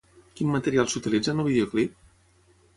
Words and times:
Quin 0.39 0.49
material 0.55 0.89
s'utilitza 0.93 1.35
en 1.37 1.45
el 1.45 1.49
videoclip? 1.51 2.05